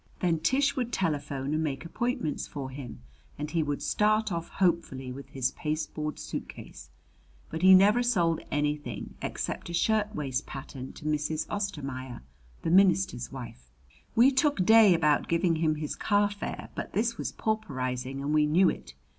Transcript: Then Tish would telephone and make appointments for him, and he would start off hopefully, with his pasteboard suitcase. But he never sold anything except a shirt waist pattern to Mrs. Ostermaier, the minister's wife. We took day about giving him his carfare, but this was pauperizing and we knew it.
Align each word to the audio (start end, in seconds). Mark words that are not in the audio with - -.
Then 0.19 0.39
Tish 0.39 0.75
would 0.75 0.91
telephone 0.91 1.53
and 1.53 1.63
make 1.63 1.85
appointments 1.85 2.47
for 2.47 2.71
him, 2.71 3.03
and 3.37 3.51
he 3.51 3.61
would 3.61 3.83
start 3.83 4.31
off 4.31 4.49
hopefully, 4.49 5.11
with 5.11 5.29
his 5.29 5.51
pasteboard 5.51 6.17
suitcase. 6.17 6.89
But 7.51 7.61
he 7.61 7.75
never 7.75 8.01
sold 8.01 8.41
anything 8.49 9.13
except 9.21 9.69
a 9.69 9.73
shirt 9.75 10.15
waist 10.15 10.47
pattern 10.47 10.93
to 10.93 11.05
Mrs. 11.05 11.45
Ostermaier, 11.51 12.21
the 12.63 12.71
minister's 12.71 13.31
wife. 13.31 13.69
We 14.15 14.31
took 14.31 14.65
day 14.65 14.95
about 14.95 15.27
giving 15.27 15.57
him 15.57 15.75
his 15.75 15.95
carfare, 15.95 16.69
but 16.73 16.93
this 16.93 17.19
was 17.19 17.31
pauperizing 17.33 18.23
and 18.23 18.33
we 18.33 18.47
knew 18.47 18.69
it. 18.71 18.95